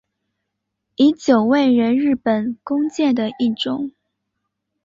[0.97, 3.91] 从九位为日本官阶的一种。